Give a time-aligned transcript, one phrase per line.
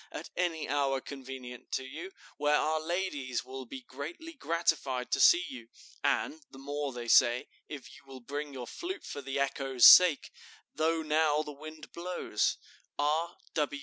[0.11, 5.43] at any hour convenient to you, where our ladies will be greatly gratified to see
[5.47, 5.67] you?
[6.03, 10.31] and the more, they say, if you will bring your flute for the echo's sake,
[10.73, 12.57] though now the wind blows.
[12.97, 13.35] "R.